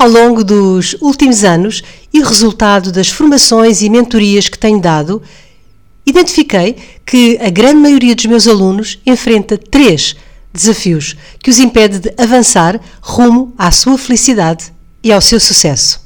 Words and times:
Ao 0.00 0.08
longo 0.08 0.42
dos 0.42 0.96
últimos 0.98 1.44
anos 1.44 1.82
e 2.10 2.22
resultado 2.22 2.90
das 2.90 3.10
formações 3.10 3.82
e 3.82 3.90
mentorias 3.90 4.48
que 4.48 4.58
tenho 4.58 4.80
dado, 4.80 5.20
identifiquei 6.06 6.74
que 7.04 7.38
a 7.38 7.50
grande 7.50 7.82
maioria 7.82 8.14
dos 8.14 8.24
meus 8.24 8.48
alunos 8.48 8.98
enfrenta 9.04 9.58
três 9.58 10.16
desafios 10.54 11.14
que 11.42 11.50
os 11.50 11.58
impede 11.58 11.98
de 11.98 12.14
avançar 12.16 12.80
rumo 13.02 13.52
à 13.58 13.70
sua 13.70 13.98
felicidade 13.98 14.72
e 15.04 15.12
ao 15.12 15.20
seu 15.20 15.38
sucesso. 15.38 16.00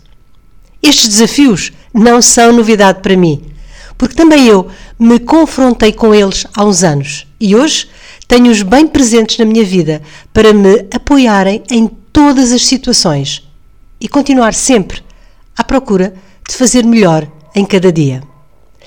Estes 0.83 1.07
desafios 1.11 1.71
não 1.95 2.21
são 2.21 2.53
novidade 2.53 3.01
para 3.01 3.17
mim, 3.17 3.45
porque 3.97 4.17
também 4.17 4.49
eu 4.49 4.67
me 4.99 5.21
confrontei 5.21 5.93
com 5.93 6.13
eles 6.13 6.49
há 6.53 6.65
uns 6.65 6.83
anos 6.83 7.29
e 7.39 7.55
hoje 7.55 7.89
tenho-os 8.27 8.61
bem 8.63 8.89
presentes 8.89 9.39
na 9.39 9.45
minha 9.45 9.65
vida 9.65 10.03
para 10.33 10.53
me 10.53 10.85
apoiarem 10.93 11.63
em 11.71 11.87
todas 12.13 12.51
as 12.51 12.67
situações 12.67 13.54
e 14.01 14.09
continuar 14.09 14.55
sempre 14.55 15.03
à 15.57 15.63
procura 15.63 16.15
de 16.49 16.57
fazer 16.57 16.85
melhor 16.85 17.31
em 17.55 17.65
cada 17.65 17.93
dia. 17.93 18.23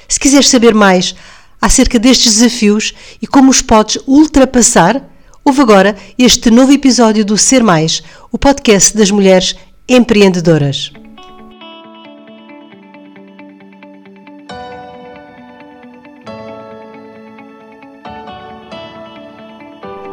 Se 0.08 0.20
quiseres 0.20 0.50
saber 0.50 0.74
mais 0.74 1.16
acerca 1.62 2.00
destes 2.00 2.36
desafios 2.36 2.94
e 3.22 3.28
como 3.28 3.50
os 3.50 3.62
podes 3.62 4.02
ultrapassar, 4.08 5.02
ouve 5.44 5.62
agora 5.62 5.96
este 6.18 6.52
novo 6.52 6.72
episódio 6.72 7.26
do 7.26 7.38
Ser 7.38 7.64
Mais, 7.64 8.04
o 8.32 8.38
podcast 8.38 8.96
das 8.96 9.12
mulheres 9.12 9.56
empreendedoras. 9.88 10.92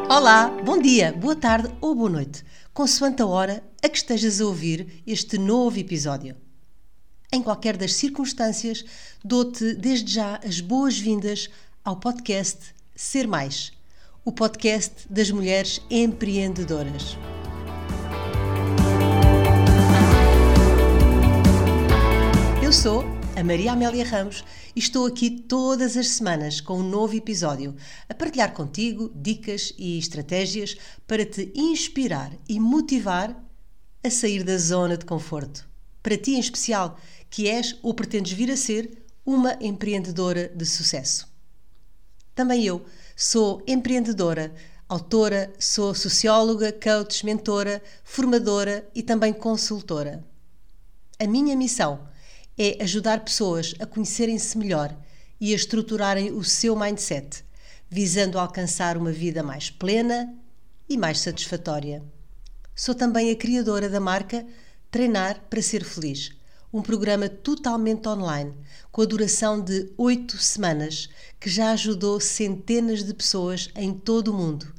Olá, 0.09 0.51
bom 0.65 0.79
dia, 0.79 1.13
boa 1.13 1.35
tarde 1.35 1.69
ou 1.81 1.95
boa 1.95 2.09
noite 2.09 2.45
consoante 2.75 3.23
a 3.23 3.27
hora 3.27 3.63
a 3.85 3.89
que 3.91 3.99
estejas 3.99 4.41
a 4.41 4.47
ouvir 4.47 5.03
este 5.07 5.37
novo 5.37 5.79
episódio. 5.79 6.35
Em 7.31 7.43
qualquer 7.43 7.77
das 7.77 7.93
circunstâncias, 7.93 8.83
dou-te 9.23 9.75
desde 9.75 10.11
já 10.11 10.41
as 10.43 10.59
boas-vindas 10.59 11.51
ao 11.85 11.97
podcast 11.97 12.75
Ser 12.97 13.29
Mais, 13.29 13.75
o 14.25 14.33
podcast 14.33 15.07
das 15.11 15.31
mulheres 15.31 15.83
empreendedoras. 15.91 17.19
Eu 22.65 22.73
sou 22.73 23.05
a 23.37 23.45
Maria 23.45 23.73
Amélia 23.73 24.07
Ramos 24.07 24.43
e 24.75 24.79
estou 24.79 25.05
aqui 25.05 25.29
todas 25.29 25.95
as 25.99 26.09
semanas 26.09 26.59
com 26.59 26.79
um 26.79 26.89
novo 26.89 27.15
episódio 27.15 27.77
a 28.09 28.15
partilhar 28.15 28.55
contigo 28.55 29.13
dicas 29.15 29.75
e 29.77 29.99
estratégias 29.99 30.75
para 31.07 31.27
te 31.27 31.53
inspirar 31.55 32.33
e 32.49 32.59
motivar 32.59 33.44
a 34.05 34.11
sair 34.11 34.45
da 34.45 34.59
zona 34.59 34.99
de 34.99 35.07
conforto. 35.07 35.67
Para 36.03 36.19
ti 36.19 36.33
em 36.33 36.39
especial, 36.39 36.99
que 37.31 37.49
és 37.49 37.79
ou 37.83 37.95
pretendes 37.95 38.33
vir 38.33 38.51
a 38.51 38.57
ser 38.57 39.03
uma 39.25 39.57
empreendedora 39.61 40.53
de 40.55 40.67
sucesso. 40.67 41.27
Também 42.35 42.65
eu 42.65 42.85
sou 43.17 43.63
empreendedora, 43.67 44.55
autora, 44.87 45.53
sou 45.59 45.95
socióloga, 45.95 46.71
coach, 46.71 47.25
mentora, 47.25 47.83
formadora 48.05 48.87
e 48.95 49.03
também 49.03 49.33
consultora. 49.33 50.23
A 51.19 51.27
minha 51.27 51.57
missão 51.57 52.07
é 52.59 52.83
ajudar 52.83 53.25
pessoas 53.25 53.75
a 53.81 53.87
conhecerem-se 53.87 54.59
melhor 54.59 54.95
e 55.41 55.53
a 55.53 55.57
estruturarem 55.57 56.31
o 56.31 56.45
seu 56.45 56.77
mindset, 56.77 57.43
visando 57.89 58.39
alcançar 58.39 58.97
uma 58.99 59.11
vida 59.11 59.43
mais 59.43 59.71
plena 59.71 60.35
e 60.89 60.99
mais 60.99 61.21
satisfatória. 61.21 62.03
Sou 62.75 62.95
também 62.95 63.31
a 63.31 63.37
criadora 63.37 63.89
da 63.89 64.01
marca 64.01 64.45
Treinar 64.91 65.41
para 65.49 65.63
Ser 65.63 65.85
Feliz, 65.85 66.33
um 66.73 66.83
programa 66.83 67.29
totalmente 67.29 68.09
online, 68.09 68.53
com 68.91 69.03
a 69.03 69.05
duração 69.05 69.61
de 69.61 69.93
oito 69.97 70.39
semanas, 70.39 71.09
que 71.39 71.49
já 71.49 71.71
ajudou 71.71 72.19
centenas 72.19 73.05
de 73.05 73.15
pessoas 73.15 73.71
em 73.77 73.95
todo 73.95 74.29
o 74.29 74.35
mundo 74.35 74.75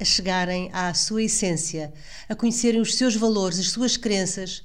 a 0.00 0.04
chegarem 0.04 0.68
à 0.72 0.92
sua 0.94 1.22
essência, 1.22 1.92
a 2.28 2.34
conhecerem 2.34 2.80
os 2.80 2.96
seus 2.96 3.14
valores, 3.14 3.58
as 3.60 3.70
suas 3.70 3.96
crenças, 3.96 4.64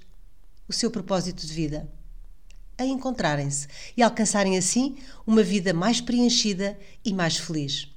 o 0.67 0.73
seu 0.73 0.89
propósito 0.89 1.45
de 1.45 1.53
vida 1.53 1.87
a 2.77 2.85
encontrarem-se 2.85 3.67
e 3.95 4.03
alcançarem 4.03 4.57
assim 4.57 4.97
uma 5.25 5.41
vida 5.41 5.73
mais 5.73 5.99
preenchida 5.99 6.77
e 7.03 7.11
mais 7.13 7.37
feliz. 7.37 7.91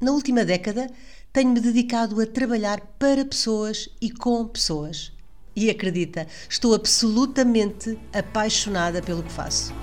Na 0.00 0.10
última 0.10 0.44
década, 0.44 0.90
tenho-me 1.36 1.60
dedicado 1.60 2.18
a 2.18 2.24
trabalhar 2.24 2.80
para 2.98 3.22
pessoas 3.22 3.90
e 4.00 4.10
com 4.10 4.46
pessoas. 4.46 5.12
E 5.54 5.68
acredita, 5.68 6.26
estou 6.48 6.74
absolutamente 6.74 7.98
apaixonada 8.10 9.02
pelo 9.02 9.22
que 9.22 9.30
faço. 9.30 9.74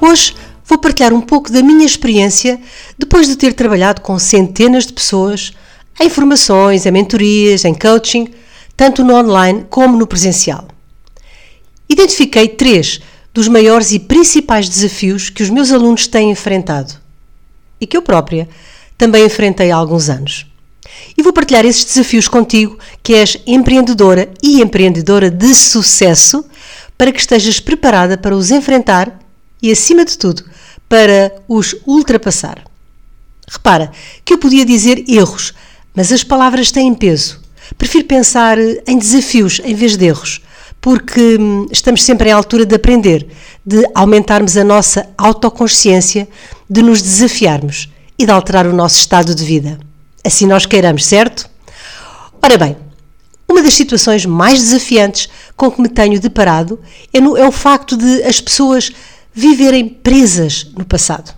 Hoje 0.00 0.34
vou 0.64 0.78
partilhar 0.78 1.12
um 1.12 1.20
pouco 1.20 1.52
da 1.52 1.62
minha 1.62 1.84
experiência 1.84 2.58
depois 2.98 3.28
de 3.28 3.36
ter 3.36 3.52
trabalhado 3.52 4.00
com 4.00 4.18
centenas 4.18 4.86
de 4.86 4.94
pessoas 4.94 5.52
em 6.00 6.08
formações, 6.08 6.86
em 6.86 6.90
mentorias, 6.90 7.62
em 7.66 7.74
coaching 7.74 8.32
tanto 8.74 9.04
no 9.04 9.14
online 9.14 9.66
como 9.68 9.98
no 9.98 10.06
presencial. 10.06 10.66
Identifiquei 11.86 12.48
três 12.48 13.02
dos 13.34 13.48
maiores 13.48 13.90
e 13.90 13.98
principais 13.98 14.68
desafios 14.68 15.28
que 15.28 15.42
os 15.42 15.50
meus 15.50 15.72
alunos 15.72 16.06
têm 16.06 16.30
enfrentado 16.30 16.94
e 17.80 17.86
que 17.86 17.96
eu 17.96 18.02
própria 18.02 18.48
também 18.96 19.26
enfrentei 19.26 19.72
há 19.72 19.76
alguns 19.76 20.08
anos. 20.08 20.46
E 21.18 21.22
vou 21.22 21.32
partilhar 21.32 21.66
esses 21.66 21.84
desafios 21.84 22.28
contigo, 22.28 22.78
que 23.02 23.14
és 23.14 23.36
empreendedora 23.44 24.32
e 24.40 24.62
empreendedora 24.62 25.28
de 25.28 25.52
sucesso, 25.52 26.44
para 26.96 27.10
que 27.10 27.18
estejas 27.18 27.58
preparada 27.58 28.16
para 28.16 28.36
os 28.36 28.52
enfrentar 28.52 29.18
e, 29.60 29.72
acima 29.72 30.04
de 30.04 30.16
tudo, 30.16 30.44
para 30.88 31.34
os 31.48 31.74
ultrapassar. 31.84 32.62
Repara 33.48 33.90
que 34.24 34.34
eu 34.34 34.38
podia 34.38 34.64
dizer 34.64 35.04
erros, 35.08 35.52
mas 35.92 36.12
as 36.12 36.22
palavras 36.22 36.70
têm 36.70 36.94
peso 36.94 37.44
Prefiro 37.78 38.04
pensar 38.04 38.58
em 38.58 38.98
desafios 38.98 39.60
em 39.64 39.74
vez 39.74 39.96
de 39.96 40.06
erros, 40.06 40.40
porque 40.84 41.38
hum, 41.40 41.66
estamos 41.72 42.04
sempre 42.04 42.28
em 42.28 42.32
altura 42.32 42.66
de 42.66 42.74
aprender, 42.74 43.26
de 43.64 43.88
aumentarmos 43.94 44.54
a 44.54 44.62
nossa 44.62 45.08
autoconsciência, 45.16 46.28
de 46.68 46.82
nos 46.82 47.00
desafiarmos 47.00 47.88
e 48.18 48.26
de 48.26 48.30
alterar 48.30 48.66
o 48.66 48.72
nosso 48.74 48.98
estado 48.98 49.34
de 49.34 49.42
vida. 49.42 49.80
Assim 50.22 50.44
nós 50.46 50.66
queiramos, 50.66 51.06
certo? 51.06 51.48
Ora 52.42 52.58
bem, 52.58 52.76
uma 53.48 53.62
das 53.62 53.72
situações 53.72 54.26
mais 54.26 54.60
desafiantes 54.60 55.30
com 55.56 55.70
que 55.70 55.80
me 55.80 55.88
tenho 55.88 56.20
deparado 56.20 56.78
é, 57.14 57.18
no, 57.18 57.34
é 57.34 57.48
o 57.48 57.52
facto 57.52 57.96
de 57.96 58.22
as 58.22 58.38
pessoas 58.38 58.92
viverem 59.32 59.88
presas 59.88 60.70
no 60.76 60.84
passado. 60.84 61.34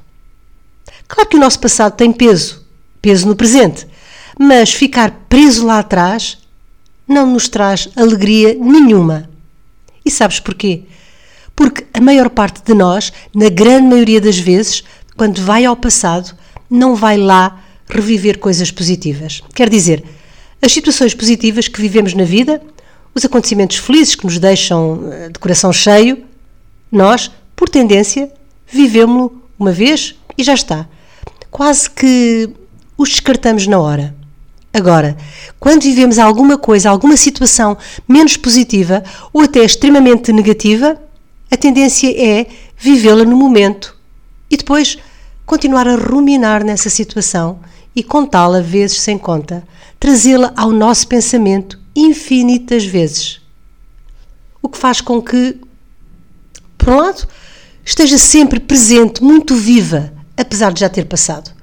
Claro 1.06 1.30
que 1.30 1.36
o 1.36 1.40
nosso 1.40 1.60
passado 1.60 1.94
tem 1.94 2.10
peso, 2.10 2.66
peso 3.00 3.28
no 3.28 3.36
presente, 3.36 3.86
mas 4.36 4.72
ficar 4.72 5.12
preso 5.28 5.64
lá 5.64 5.78
atrás 5.78 6.36
não 7.06 7.28
nos 7.32 7.48
traz 7.48 7.88
alegria 7.94 8.52
nenhuma. 8.54 9.35
E 10.06 10.10
sabes 10.10 10.38
porquê? 10.38 10.84
Porque 11.56 11.84
a 11.92 12.00
maior 12.00 12.30
parte 12.30 12.62
de 12.62 12.72
nós, 12.72 13.12
na 13.34 13.48
grande 13.48 13.88
maioria 13.88 14.20
das 14.20 14.38
vezes, 14.38 14.84
quando 15.16 15.42
vai 15.42 15.64
ao 15.64 15.76
passado, 15.76 16.36
não 16.70 16.94
vai 16.94 17.16
lá 17.16 17.60
reviver 17.88 18.38
coisas 18.38 18.70
positivas. 18.70 19.42
Quer 19.52 19.68
dizer, 19.68 20.04
as 20.62 20.72
situações 20.72 21.12
positivas 21.12 21.66
que 21.66 21.80
vivemos 21.80 22.14
na 22.14 22.24
vida, 22.24 22.62
os 23.14 23.24
acontecimentos 23.24 23.78
felizes 23.78 24.14
que 24.14 24.24
nos 24.24 24.38
deixam 24.38 25.10
eh, 25.12 25.28
de 25.28 25.38
coração 25.38 25.72
cheio, 25.72 26.24
nós, 26.90 27.30
por 27.56 27.68
tendência, 27.68 28.30
vivemos-lo 28.66 29.42
uma 29.58 29.72
vez 29.72 30.14
e 30.38 30.44
já 30.44 30.54
está. 30.54 30.88
Quase 31.50 31.90
que 31.90 32.48
os 32.96 33.10
descartamos 33.10 33.66
na 33.66 33.78
hora. 33.78 34.15
Agora, 34.76 35.16
quando 35.58 35.84
vivemos 35.84 36.18
alguma 36.18 36.58
coisa, 36.58 36.90
alguma 36.90 37.16
situação 37.16 37.78
menos 38.06 38.36
positiva 38.36 39.02
ou 39.32 39.40
até 39.40 39.64
extremamente 39.64 40.30
negativa, 40.34 41.00
a 41.50 41.56
tendência 41.56 42.10
é 42.14 42.46
vivê-la 42.76 43.24
no 43.24 43.38
momento 43.38 43.96
e 44.50 44.56
depois 44.58 44.98
continuar 45.46 45.88
a 45.88 45.96
ruminar 45.96 46.62
nessa 46.62 46.90
situação 46.90 47.58
e 47.94 48.02
contá-la 48.02 48.60
vezes 48.60 49.00
sem 49.00 49.16
conta, 49.16 49.66
trazê-la 49.98 50.52
ao 50.54 50.70
nosso 50.72 51.08
pensamento 51.08 51.80
infinitas 51.96 52.84
vezes. 52.84 53.40
O 54.60 54.68
que 54.68 54.76
faz 54.76 55.00
com 55.00 55.22
que, 55.22 55.58
por 56.76 56.90
um 56.90 56.96
lado, 56.96 57.26
esteja 57.82 58.18
sempre 58.18 58.60
presente, 58.60 59.24
muito 59.24 59.54
viva, 59.54 60.12
apesar 60.36 60.70
de 60.70 60.80
já 60.80 60.88
ter 60.90 61.06
passado. 61.06 61.55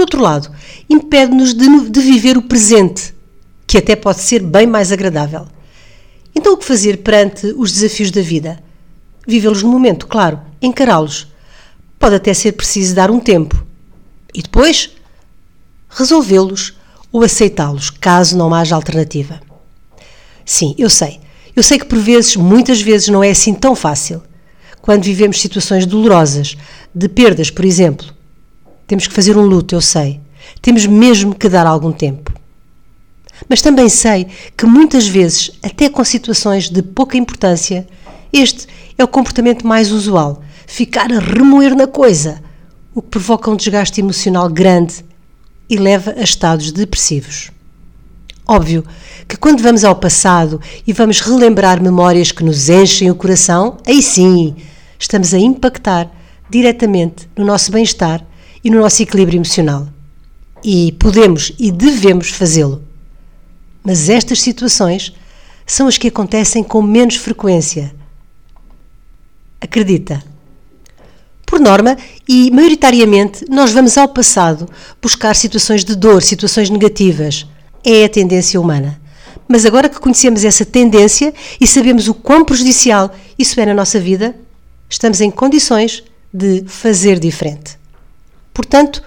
Por 0.00 0.04
outro 0.04 0.22
lado, 0.22 0.50
impede-nos 0.88 1.52
de, 1.52 1.90
de 1.90 2.00
viver 2.00 2.38
o 2.38 2.42
presente, 2.42 3.14
que 3.66 3.76
até 3.76 3.94
pode 3.94 4.22
ser 4.22 4.42
bem 4.42 4.66
mais 4.66 4.90
agradável. 4.90 5.46
Então, 6.34 6.54
o 6.54 6.56
que 6.56 6.64
fazer 6.64 7.02
perante 7.02 7.48
os 7.48 7.70
desafios 7.70 8.10
da 8.10 8.22
vida? 8.22 8.58
Vivê-los 9.28 9.62
no 9.62 9.68
momento, 9.68 10.06
claro, 10.06 10.40
encará-los. 10.62 11.28
Pode 11.98 12.14
até 12.14 12.32
ser 12.32 12.52
preciso 12.52 12.94
dar 12.94 13.10
um 13.10 13.20
tempo. 13.20 13.62
E 14.32 14.40
depois, 14.40 14.88
resolvê-los 15.90 16.72
ou 17.12 17.22
aceitá-los, 17.22 17.90
caso 17.90 18.38
não 18.38 18.54
haja 18.54 18.74
alternativa. 18.74 19.38
Sim, 20.46 20.74
eu 20.78 20.88
sei. 20.88 21.20
Eu 21.54 21.62
sei 21.62 21.78
que 21.78 21.84
por 21.84 21.98
vezes, 21.98 22.36
muitas 22.36 22.80
vezes, 22.80 23.08
não 23.08 23.22
é 23.22 23.28
assim 23.28 23.52
tão 23.52 23.76
fácil. 23.76 24.22
Quando 24.80 25.02
vivemos 25.02 25.42
situações 25.42 25.84
dolorosas, 25.84 26.56
de 26.94 27.06
perdas, 27.06 27.50
por 27.50 27.66
exemplo, 27.66 28.18
temos 28.90 29.06
que 29.06 29.14
fazer 29.14 29.36
um 29.36 29.42
luto, 29.42 29.76
eu 29.76 29.80
sei. 29.80 30.18
Temos 30.60 30.84
mesmo 30.84 31.32
que 31.32 31.48
dar 31.48 31.64
algum 31.64 31.92
tempo. 31.92 32.34
Mas 33.48 33.62
também 33.62 33.88
sei 33.88 34.26
que 34.56 34.66
muitas 34.66 35.06
vezes, 35.06 35.52
até 35.62 35.88
com 35.88 36.02
situações 36.02 36.68
de 36.68 36.82
pouca 36.82 37.16
importância, 37.16 37.86
este 38.32 38.66
é 38.98 39.04
o 39.04 39.06
comportamento 39.06 39.64
mais 39.64 39.92
usual: 39.92 40.42
ficar 40.66 41.12
a 41.12 41.20
remoer 41.20 41.76
na 41.76 41.86
coisa, 41.86 42.42
o 42.92 43.00
que 43.00 43.10
provoca 43.10 43.48
um 43.48 43.54
desgaste 43.54 44.00
emocional 44.00 44.48
grande 44.48 45.04
e 45.68 45.76
leva 45.76 46.12
a 46.18 46.24
estados 46.24 46.72
depressivos. 46.72 47.52
Óbvio 48.44 48.84
que 49.28 49.36
quando 49.36 49.62
vamos 49.62 49.84
ao 49.84 49.94
passado 49.94 50.60
e 50.84 50.92
vamos 50.92 51.20
relembrar 51.20 51.80
memórias 51.80 52.32
que 52.32 52.42
nos 52.42 52.68
enchem 52.68 53.08
o 53.08 53.14
coração, 53.14 53.76
aí 53.86 54.02
sim 54.02 54.56
estamos 54.98 55.32
a 55.32 55.38
impactar 55.38 56.10
diretamente 56.50 57.30
no 57.36 57.44
nosso 57.44 57.70
bem-estar 57.70 58.28
e 58.62 58.70
no 58.70 58.80
nosso 58.80 59.02
equilíbrio 59.02 59.38
emocional. 59.38 59.88
E 60.62 60.92
podemos 60.92 61.52
e 61.58 61.70
devemos 61.70 62.30
fazê-lo. 62.30 62.82
Mas 63.82 64.08
estas 64.08 64.40
situações 64.40 65.14
são 65.66 65.86
as 65.86 65.96
que 65.96 66.08
acontecem 66.08 66.62
com 66.62 66.82
menos 66.82 67.16
frequência. 67.16 67.94
Acredita. 69.60 70.22
Por 71.46 71.58
norma 71.58 71.96
e 72.28 72.50
maioritariamente, 72.50 73.44
nós 73.48 73.72
vamos 73.72 73.98
ao 73.98 74.08
passado 74.08 74.68
buscar 75.02 75.34
situações 75.34 75.84
de 75.84 75.96
dor, 75.96 76.22
situações 76.22 76.70
negativas. 76.70 77.46
É 77.84 78.04
a 78.04 78.08
tendência 78.08 78.60
humana. 78.60 79.00
Mas 79.48 79.66
agora 79.66 79.88
que 79.88 79.98
conhecemos 79.98 80.44
essa 80.44 80.64
tendência 80.64 81.34
e 81.60 81.66
sabemos 81.66 82.06
o 82.06 82.14
quão 82.14 82.44
prejudicial 82.44 83.12
isso 83.36 83.60
é 83.60 83.66
na 83.66 83.74
nossa 83.74 83.98
vida, 83.98 84.36
estamos 84.88 85.20
em 85.20 85.28
condições 85.28 86.04
de 86.32 86.62
fazer 86.68 87.18
diferente. 87.18 87.79
Portanto, 88.60 89.02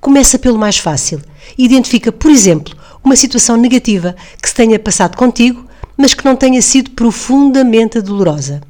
começa 0.00 0.36
pelo 0.36 0.58
mais 0.58 0.78
fácil. 0.78 1.22
Identifica, 1.56 2.10
por 2.10 2.28
exemplo, 2.28 2.76
uma 3.04 3.14
situação 3.14 3.56
negativa 3.56 4.16
que 4.42 4.48
se 4.48 4.54
tenha 4.54 4.80
passado 4.80 5.16
contigo, 5.16 5.64
mas 5.96 6.12
que 6.12 6.24
não 6.24 6.34
tenha 6.34 6.60
sido 6.60 6.90
profundamente 6.90 8.00
dolorosa. 8.00 8.60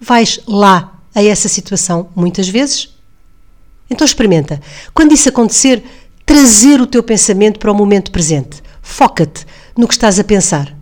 Vais 0.00 0.38
lá 0.46 1.00
a 1.12 1.20
essa 1.20 1.48
situação 1.48 2.08
muitas 2.14 2.48
vezes? 2.48 2.90
Então 3.90 4.04
experimenta. 4.04 4.60
Quando 4.94 5.14
isso 5.14 5.30
acontecer, 5.30 5.82
trazer 6.24 6.80
o 6.80 6.86
teu 6.86 7.02
pensamento 7.02 7.58
para 7.58 7.72
o 7.72 7.74
momento 7.74 8.12
presente. 8.12 8.62
Foca-te 8.80 9.44
no 9.76 9.88
que 9.88 9.94
estás 9.94 10.20
a 10.20 10.24
pensar 10.24 10.72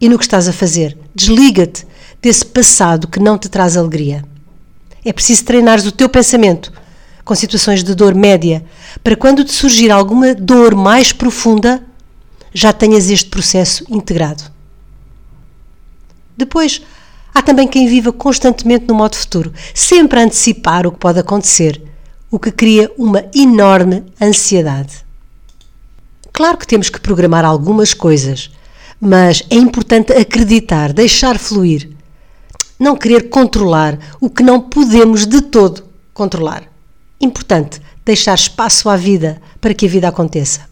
e 0.00 0.08
no 0.08 0.16
que 0.16 0.24
estás 0.24 0.46
a 0.46 0.52
fazer. 0.52 0.96
Desliga-te 1.12 1.84
desse 2.22 2.46
passado 2.46 3.08
que 3.08 3.18
não 3.18 3.36
te 3.36 3.48
traz 3.48 3.76
alegria. 3.76 4.24
É 5.04 5.12
preciso 5.12 5.44
treinares 5.44 5.84
o 5.86 5.90
teu 5.90 6.08
pensamento 6.08 6.72
com 7.24 7.34
situações 7.34 7.82
de 7.82 7.94
dor 7.94 8.14
média, 8.14 8.64
para 9.02 9.16
quando 9.16 9.44
te 9.44 9.52
surgir 9.52 9.90
alguma 9.90 10.34
dor 10.34 10.74
mais 10.74 11.12
profunda, 11.12 11.82
já 12.52 12.72
tenhas 12.72 13.08
este 13.08 13.30
processo 13.30 13.84
integrado. 13.88 14.44
Depois, 16.36 16.82
há 17.34 17.40
também 17.40 17.66
quem 17.66 17.88
viva 17.88 18.12
constantemente 18.12 18.86
no 18.86 18.94
modo 18.94 19.16
futuro, 19.16 19.52
sempre 19.72 20.20
a 20.20 20.22
antecipar 20.22 20.86
o 20.86 20.92
que 20.92 20.98
pode 20.98 21.18
acontecer, 21.18 21.82
o 22.30 22.38
que 22.38 22.50
cria 22.50 22.92
uma 22.98 23.24
enorme 23.34 24.04
ansiedade. 24.20 25.04
Claro 26.32 26.58
que 26.58 26.66
temos 26.66 26.90
que 26.90 27.00
programar 27.00 27.44
algumas 27.44 27.94
coisas, 27.94 28.50
mas 29.00 29.42
é 29.48 29.54
importante 29.54 30.12
acreditar, 30.12 30.92
deixar 30.92 31.38
fluir, 31.38 31.90
não 32.78 32.96
querer 32.96 33.28
controlar 33.28 33.98
o 34.20 34.28
que 34.28 34.42
não 34.42 34.60
podemos 34.60 35.26
de 35.26 35.40
todo 35.40 35.84
controlar 36.12 36.73
importante 37.24 37.80
deixar 38.04 38.34
espaço 38.34 38.88
à 38.88 38.96
vida 38.96 39.40
para 39.60 39.74
que 39.74 39.86
a 39.86 39.88
vida 39.88 40.08
aconteça. 40.08 40.68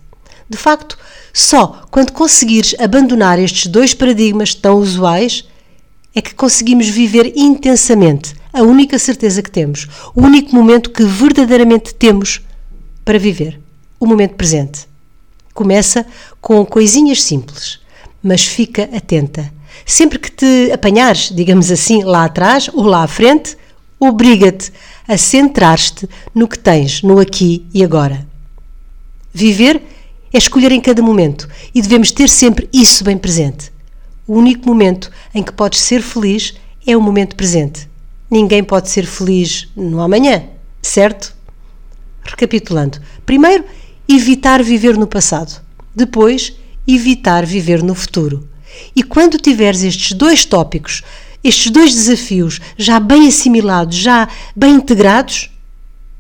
De 0.49 0.59
facto, 0.59 0.99
só 1.33 1.83
quando 1.91 2.13
conseguires 2.13 2.75
abandonar 2.79 3.39
estes 3.39 3.67
dois 3.67 3.95
paradigmas 3.95 4.55
tão 4.55 4.77
usuais 4.77 5.49
é 6.15 6.21
que 6.21 6.35
conseguimos 6.35 6.89
viver 6.89 7.33
intensamente 7.35 8.35
a 8.53 8.63
única 8.63 8.99
certeza 8.99 9.43
que 9.43 9.51
temos, 9.51 9.89
o 10.15 10.23
único 10.23 10.55
momento 10.55 10.91
que 10.91 11.05
verdadeiramente 11.05 11.95
temos 11.95 12.43
para 13.05 13.19
viver, 13.19 13.59
o 13.99 14.07
momento 14.07 14.35
presente. 14.35 14.87
Começa 15.55 16.07
com 16.41 16.65
coisinhas 16.67 17.23
simples, 17.23 17.81
mas 18.23 18.45
fica 18.45 18.91
atenta. 18.95 19.51
Sempre 19.87 20.19
que 20.19 20.31
te 20.31 20.71
apanhares, 20.71 21.33
digamos 21.35 21.71
assim, 21.71 22.05
lá 22.05 22.25
atrás 22.25 22.69
ou 22.73 22.85
lá 22.85 23.03
à 23.03 23.09
frente, 23.09 23.57
obriga-te 23.99 24.71
a 25.07 25.17
centrar-te 25.17 26.09
no 26.35 26.49
que 26.49 26.59
tens, 26.59 27.03
no 27.03 27.19
aqui 27.19 27.67
e 27.73 27.83
agora. 27.83 28.27
Viver 29.33 29.83
é 30.33 30.39
escolher 30.39 30.73
em 30.73 30.81
cada 30.81 31.03
momento 31.03 31.49
e 31.75 31.83
devemos 31.83 32.11
ter 32.11 32.29
sempre 32.29 32.69
isso 32.73 33.05
bem 33.05 33.19
presente. 33.19 33.73
O 34.27 34.35
único 34.35 34.67
momento 34.67 35.11
em 35.35 35.43
que 35.43 35.53
podes 35.53 35.81
ser 35.81 36.03
feliz 36.03 36.55
é 36.87 36.97
o 36.97 37.01
momento 37.01 37.37
presente. 37.37 37.89
Ninguém 38.31 38.65
pode 38.65 38.89
ser 38.89 39.05
feliz 39.05 39.69
no 39.77 40.01
amanhã, 40.01 40.45
certo? 40.81 41.35
Recapitulando: 42.25 43.01
primeiro, 43.27 43.65
evitar 44.09 44.63
viver 44.63 44.97
no 44.97 45.07
passado. 45.07 45.61
Depois, 45.95 46.55
evitar 46.87 47.45
viver 47.45 47.83
no 47.83 47.95
futuro. 47.95 48.49
E 48.97 49.03
quando 49.03 49.39
tiveres 49.39 49.83
estes 49.83 50.13
dois 50.13 50.45
tópicos 50.45 51.03
estes 51.43 51.71
dois 51.71 51.93
desafios 51.93 52.61
já 52.77 53.01
bem 53.01 53.27
assimilados, 53.27 53.97
já 53.97 54.29
bem 54.55 54.75
integrados, 54.75 55.51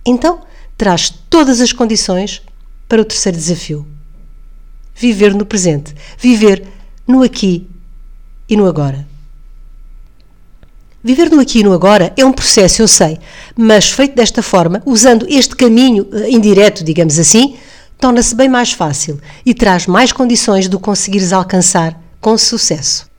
então 0.05 0.41
traz 0.77 1.11
todas 1.31 1.61
as 1.61 1.73
condições 1.73 2.43
para 2.89 3.03
o 3.03 3.05
terceiro 3.05 3.39
desafio. 3.39 3.87
Viver 4.95 5.35
no 5.35 5.47
presente, 5.47 5.95
viver 6.19 6.67
no 7.07 7.23
aqui 7.23 7.69
e 8.49 8.57
no 8.57 8.67
agora. 8.67 9.07
Viver 11.05 11.31
no 11.31 11.41
aqui 11.41 11.61
e 11.61 11.65
no 11.65 11.73
agora 11.73 12.13
é 12.17 12.25
um 12.25 12.33
processo, 12.33 12.81
eu 12.83 12.89
sei, 12.89 13.19
mas 13.57 13.91
feito 13.91 14.15
desta 14.15 14.43
forma, 14.43 14.83
usando 14.87 15.27
este 15.29 15.57
caminho 15.57 16.07
eh, 16.13 16.31
indireto, 16.31 16.85
digamos 16.85 17.19
assim, 17.19 17.57
torna-se 17.99 18.35
bem 18.35 18.49
mais 18.49 18.73
fácil 18.73 19.21
e 19.45 19.53
traz 19.53 19.87
mais 19.87 20.13
condições 20.13 20.69
de 20.69 20.77
conseguires 20.77 21.33
alcançar 21.33 22.01
com 22.21 22.39
sucesso. 22.39 23.12